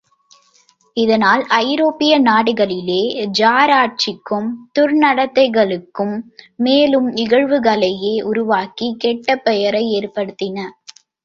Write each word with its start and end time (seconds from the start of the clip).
இதனால், 0.97 1.43
ஐரோப்பிய 1.59 2.13
நாடுகளிலே 2.19 3.01
ஜார் 3.31 3.73
ஆட்சிக்கும் 3.73 4.47
துர்நடத்தைகளுக்கும் 4.79 6.15
மேலும் 6.59 7.09
இகழ்வுகளே 7.15 7.93
உருவாகி, 8.23 8.95
கெட்ட 8.97 9.35
பெயரை 9.39 9.85
ஏற்படுத்தின. 9.93 10.57